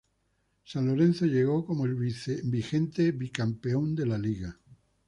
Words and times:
San 0.63 0.87
Lorenzo 0.87 1.27
llegó 1.27 1.63
como 1.63 1.85
el 1.85 1.93
vigente 1.93 3.11
bicampeón 3.11 3.93
de 3.93 4.07
La 4.07 4.17
Liga. 4.17 4.57